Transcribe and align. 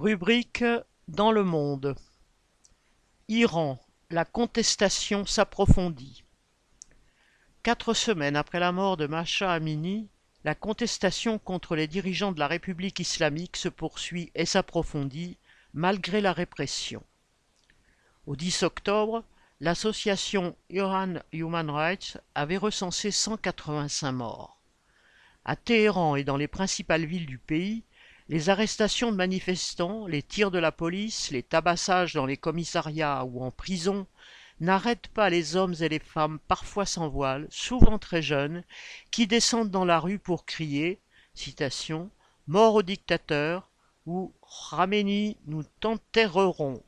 Rubrique 0.00 0.62
Dans 1.08 1.32
le 1.32 1.42
monde. 1.42 1.96
Iran, 3.26 3.80
la 4.10 4.24
contestation 4.24 5.26
s'approfondit. 5.26 6.22
Quatre 7.64 7.94
semaines 7.94 8.36
après 8.36 8.60
la 8.60 8.70
mort 8.70 8.96
de 8.96 9.08
Masha 9.08 9.52
Amini, 9.52 10.08
la 10.44 10.54
contestation 10.54 11.40
contre 11.40 11.74
les 11.74 11.88
dirigeants 11.88 12.30
de 12.30 12.38
la 12.38 12.46
République 12.46 13.00
islamique 13.00 13.56
se 13.56 13.68
poursuit 13.68 14.30
et 14.36 14.46
s'approfondit, 14.46 15.36
malgré 15.74 16.20
la 16.20 16.32
répression. 16.32 17.02
Au 18.28 18.36
10 18.36 18.62
octobre, 18.62 19.24
l'association 19.58 20.54
Iran 20.70 21.14
Human 21.32 21.70
Rights 21.70 22.18
avait 22.36 22.56
recensé 22.56 23.10
185 23.10 24.12
morts. 24.12 24.60
À 25.44 25.56
Téhéran 25.56 26.14
et 26.14 26.22
dans 26.22 26.36
les 26.36 26.46
principales 26.46 27.04
villes 27.04 27.26
du 27.26 27.38
pays, 27.38 27.82
les 28.28 28.50
arrestations 28.50 29.10
de 29.10 29.16
manifestants, 29.16 30.06
les 30.06 30.22
tirs 30.22 30.50
de 30.50 30.58
la 30.58 30.72
police, 30.72 31.30
les 31.30 31.42
tabassages 31.42 32.14
dans 32.14 32.26
les 32.26 32.36
commissariats 32.36 33.24
ou 33.24 33.42
en 33.42 33.50
prison 33.50 34.06
n'arrêtent 34.60 35.08
pas 35.08 35.30
les 35.30 35.56
hommes 35.56 35.74
et 35.80 35.88
les 35.88 35.98
femmes 35.98 36.38
parfois 36.48 36.84
sans 36.84 37.08
voile, 37.08 37.46
souvent 37.50 37.98
très 37.98 38.22
jeunes, 38.22 38.64
qui 39.10 39.26
descendent 39.26 39.70
dans 39.70 39.84
la 39.84 39.98
rue 39.98 40.18
pour 40.18 40.44
crier 40.44 41.00
Mort 42.48 42.74
au 42.74 42.82
dictateur 42.82 43.70
ou 44.06 44.32
Ramenei, 44.42 45.36
nous 45.46 45.62
t'enterrerons. 45.80 46.82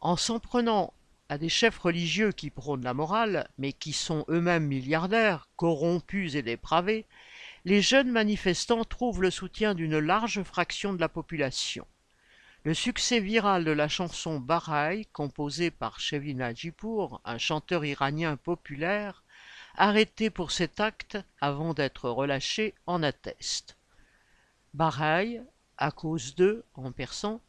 En 0.00 0.16
s'en 0.16 0.38
prenant 0.38 0.92
à 1.28 1.38
des 1.38 1.48
chefs 1.48 1.78
religieux 1.78 2.30
qui 2.30 2.50
prônent 2.50 2.84
la 2.84 2.94
morale, 2.94 3.48
mais 3.58 3.72
qui 3.72 3.92
sont 3.92 4.24
eux-mêmes 4.28 4.66
milliardaires, 4.66 5.48
corrompus 5.56 6.36
et 6.36 6.42
dépravés, 6.42 7.06
les 7.66 7.82
jeunes 7.82 8.12
manifestants 8.12 8.84
trouvent 8.84 9.22
le 9.22 9.32
soutien 9.32 9.74
d'une 9.74 9.98
large 9.98 10.44
fraction 10.44 10.94
de 10.94 11.00
la 11.00 11.08
population. 11.08 11.84
Le 12.62 12.74
succès 12.74 13.18
viral 13.18 13.64
de 13.64 13.72
la 13.72 13.88
chanson 13.88 14.38
Barai, 14.38 15.08
composée 15.12 15.72
par 15.72 15.98
Shevina 15.98 16.54
Jipour, 16.54 17.20
un 17.24 17.38
chanteur 17.38 17.84
iranien 17.84 18.36
populaire, 18.36 19.24
arrêté 19.74 20.30
pour 20.30 20.52
cet 20.52 20.78
acte 20.78 21.18
avant 21.40 21.74
d'être 21.74 22.08
relâché, 22.08 22.72
en 22.86 23.02
atteste. 23.02 23.76
Barai, 24.72 25.40
à 25.76 25.90
cause 25.90 26.36
d'eux, 26.36 26.64
en 26.74 26.92
persan, 26.92 27.40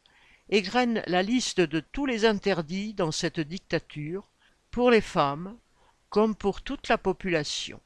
égrène 0.48 1.00
la 1.06 1.22
liste 1.22 1.60
de 1.60 1.78
tous 1.78 2.06
les 2.06 2.24
interdits 2.24 2.92
dans 2.92 3.12
cette 3.12 3.38
dictature, 3.38 4.26
pour 4.72 4.90
les 4.90 5.00
femmes 5.00 5.56
comme 6.10 6.34
pour 6.34 6.62
toute 6.62 6.88
la 6.88 6.98
population. 6.98 7.80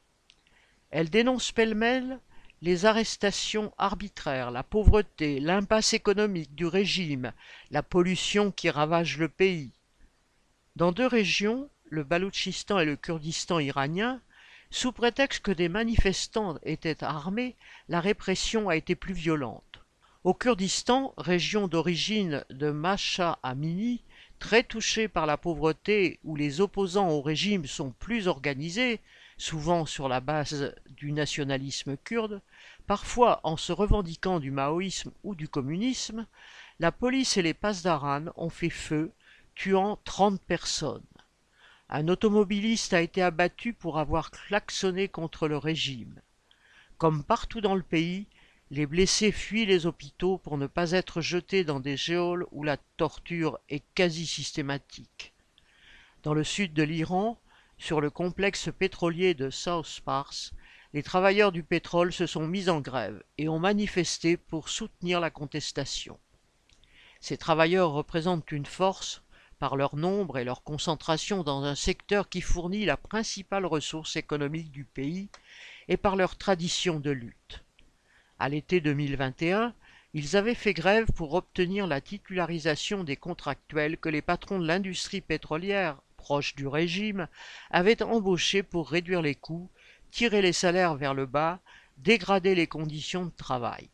Elle 0.92 1.08
dénonce 1.08 1.52
pêle-mêle 1.52 2.20
les 2.60 2.84
arrestations 2.84 3.72
arbitraires, 3.78 4.50
la 4.50 4.62
pauvreté, 4.62 5.40
l'impasse 5.40 5.94
économique 5.94 6.54
du 6.54 6.66
régime, 6.66 7.32
la 7.70 7.82
pollution 7.82 8.50
qui 8.50 8.68
ravage 8.68 9.16
le 9.16 9.28
pays. 9.28 9.72
Dans 10.76 10.92
deux 10.92 11.06
régions, 11.06 11.70
le 11.86 12.04
Baloutchistan 12.04 12.78
et 12.78 12.84
le 12.84 12.96
Kurdistan 12.96 13.58
iranien, 13.58 14.20
sous 14.70 14.92
prétexte 14.92 15.42
que 15.42 15.50
des 15.50 15.70
manifestants 15.70 16.58
étaient 16.62 17.02
armés, 17.02 17.56
la 17.88 18.00
répression 18.00 18.68
a 18.68 18.76
été 18.76 18.94
plus 18.94 19.14
violente. 19.14 19.80
Au 20.24 20.34
Kurdistan, 20.34 21.14
région 21.16 21.68
d'origine 21.68 22.44
de 22.50 22.70
Masha 22.70 23.38
Amini, 23.42 24.02
très 24.38 24.62
touchée 24.62 25.08
par 25.08 25.24
la 25.24 25.38
pauvreté 25.38 26.20
où 26.22 26.36
les 26.36 26.60
opposants 26.60 27.08
au 27.08 27.22
régime 27.22 27.64
sont 27.64 27.92
plus 27.92 28.28
organisés, 28.28 29.00
souvent 29.42 29.86
sur 29.86 30.08
la 30.08 30.20
base 30.20 30.72
du 30.90 31.10
nationalisme 31.10 31.96
kurde, 31.96 32.40
parfois 32.86 33.40
en 33.42 33.56
se 33.56 33.72
revendiquant 33.72 34.38
du 34.38 34.52
maoïsme 34.52 35.10
ou 35.24 35.34
du 35.34 35.48
communisme, 35.48 36.26
la 36.78 36.92
police 36.92 37.36
et 37.36 37.42
les 37.42 37.52
pasdaran 37.52 38.26
ont 38.36 38.50
fait 38.50 38.70
feu, 38.70 39.10
tuant 39.56 39.98
trente 40.04 40.40
personnes. 40.40 41.02
Un 41.88 42.06
automobiliste 42.06 42.94
a 42.94 43.00
été 43.00 43.20
abattu 43.20 43.72
pour 43.72 43.98
avoir 43.98 44.30
klaxonné 44.30 45.08
contre 45.08 45.48
le 45.48 45.58
régime. 45.58 46.20
Comme 46.96 47.24
partout 47.24 47.60
dans 47.60 47.74
le 47.74 47.82
pays, 47.82 48.28
les 48.70 48.86
blessés 48.86 49.32
fuient 49.32 49.66
les 49.66 49.86
hôpitaux 49.86 50.38
pour 50.38 50.56
ne 50.56 50.68
pas 50.68 50.92
être 50.92 51.20
jetés 51.20 51.64
dans 51.64 51.80
des 51.80 51.96
géoles 51.96 52.46
où 52.52 52.62
la 52.62 52.76
torture 52.96 53.58
est 53.68 53.82
quasi 53.96 54.24
systématique. 54.24 55.34
Dans 56.22 56.32
le 56.32 56.44
sud 56.44 56.72
de 56.74 56.84
l'Iran, 56.84 57.38
sur 57.82 58.00
le 58.00 58.10
complexe 58.10 58.70
pétrolier 58.78 59.34
de 59.34 59.50
South 59.50 60.02
Pars, 60.04 60.52
les 60.92 61.02
travailleurs 61.02 61.50
du 61.50 61.64
pétrole 61.64 62.12
se 62.12 62.26
sont 62.26 62.46
mis 62.46 62.68
en 62.68 62.80
grève 62.80 63.20
et 63.38 63.48
ont 63.48 63.58
manifesté 63.58 64.36
pour 64.36 64.68
soutenir 64.68 65.18
la 65.18 65.30
contestation. 65.30 66.20
Ces 67.18 67.36
travailleurs 67.36 67.90
représentent 67.90 68.52
une 68.52 68.66
force 68.66 69.24
par 69.58 69.74
leur 69.74 69.96
nombre 69.96 70.38
et 70.38 70.44
leur 70.44 70.62
concentration 70.62 71.42
dans 71.42 71.64
un 71.64 71.74
secteur 71.74 72.28
qui 72.28 72.40
fournit 72.40 72.84
la 72.84 72.96
principale 72.96 73.66
ressource 73.66 74.14
économique 74.14 74.70
du 74.70 74.84
pays 74.84 75.28
et 75.88 75.96
par 75.96 76.14
leur 76.14 76.36
tradition 76.38 77.00
de 77.00 77.10
lutte. 77.10 77.64
À 78.38 78.48
l'été 78.48 78.80
2021, 78.80 79.74
ils 80.14 80.36
avaient 80.36 80.54
fait 80.54 80.74
grève 80.74 81.10
pour 81.16 81.34
obtenir 81.34 81.88
la 81.88 82.00
titularisation 82.00 83.02
des 83.02 83.16
contractuels 83.16 83.98
que 83.98 84.08
les 84.08 84.22
patrons 84.22 84.60
de 84.60 84.66
l'industrie 84.68 85.20
pétrolière, 85.20 86.00
proches 86.22 86.54
du 86.54 86.68
régime, 86.68 87.26
avaient 87.70 88.00
embauchés 88.02 88.62
pour 88.62 88.88
réduire 88.88 89.22
les 89.22 89.34
coûts, 89.34 89.68
tirer 90.12 90.40
les 90.40 90.52
salaires 90.52 90.94
vers 90.94 91.14
le 91.14 91.26
bas, 91.26 91.58
dégrader 91.98 92.54
les 92.54 92.68
conditions 92.68 93.26
de 93.26 93.36
travail. 93.36 93.90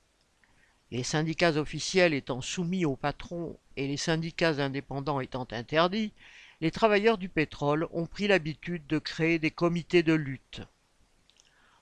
Les 0.91 1.03
syndicats 1.03 1.57
officiels 1.57 2.13
étant 2.13 2.43
soumis 2.43 2.85
aux 2.85 2.97
patrons 2.97 3.59
et 3.77 3.89
les 3.89 3.97
syndicats 3.97 4.63
indépendants 4.63 5.21
étant 5.21 5.49
interdits, 5.53 6.13
les 6.61 6.71
travailleurs 6.71 7.17
du 7.17 7.31
pétrole 7.31 7.89
ont 7.93 8.07
pris 8.07 8.29
l'habitude 8.29 8.87
de 8.87 8.99
créer 8.99 9.39
des 9.39 9.51
comités 9.51 10.03
de 10.03 10.13
lutte. 10.13 10.61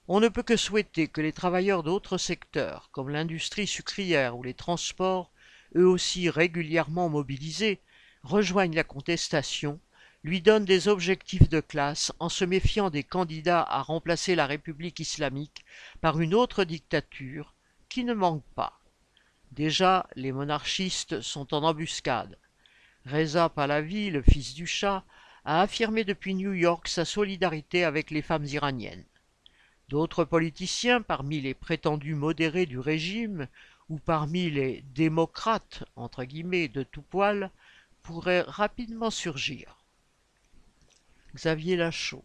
On 0.06 0.20
ne 0.20 0.28
peut 0.28 0.44
que 0.44 0.56
souhaiter 0.56 1.08
que 1.08 1.20
les 1.20 1.32
travailleurs 1.32 1.82
d'autres 1.82 2.18
secteurs, 2.18 2.90
comme 2.92 3.08
l'industrie 3.08 3.66
sucrière 3.66 4.36
ou 4.36 4.44
les 4.44 4.54
transports, 4.54 5.32
eux 5.74 5.88
aussi 5.88 6.30
régulièrement 6.30 7.08
mobilisés, 7.08 7.80
rejoignent 8.22 8.76
la 8.76 8.84
contestation, 8.84 9.80
lui 10.26 10.40
donnent 10.40 10.64
des 10.64 10.88
objectifs 10.88 11.48
de 11.48 11.60
classe 11.60 12.12
en 12.18 12.28
se 12.28 12.44
méfiant 12.44 12.90
des 12.90 13.04
candidats 13.04 13.62
à 13.62 13.80
remplacer 13.80 14.34
la 14.34 14.48
République 14.48 14.98
islamique 14.98 15.64
par 16.00 16.20
une 16.20 16.34
autre 16.34 16.64
dictature 16.64 17.54
qui 17.88 18.02
ne 18.02 18.12
manque 18.12 18.42
pas. 18.56 18.80
Déjà, 19.52 20.08
les 20.16 20.32
monarchistes 20.32 21.20
sont 21.20 21.54
en 21.54 21.62
embuscade. 21.62 22.36
Reza 23.04 23.48
Pahlavi, 23.48 24.10
le 24.10 24.20
fils 24.20 24.54
du 24.54 24.66
chat, 24.66 25.04
a 25.44 25.60
affirmé 25.60 26.02
depuis 26.02 26.34
New 26.34 26.54
York 26.54 26.88
sa 26.88 27.04
solidarité 27.04 27.84
avec 27.84 28.10
les 28.10 28.20
femmes 28.20 28.46
iraniennes. 28.46 29.04
D'autres 29.90 30.24
politiciens, 30.24 31.02
parmi 31.02 31.40
les 31.40 31.54
prétendus 31.54 32.16
modérés 32.16 32.66
du 32.66 32.80
régime 32.80 33.46
ou 33.88 34.00
parmi 34.00 34.50
les 34.50 34.82
démocrates 34.92 35.84
entre 35.94 36.24
guillemets 36.24 36.66
de 36.66 36.82
tout 36.82 37.02
poil, 37.02 37.52
pourraient 38.02 38.40
rapidement 38.40 39.12
surgir. 39.12 39.85
Xavier 41.36 41.76
Lachaud 41.76 42.24